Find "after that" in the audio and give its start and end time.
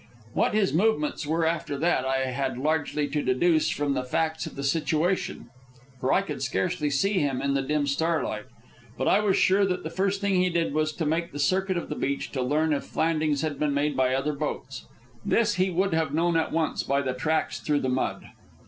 1.45-2.05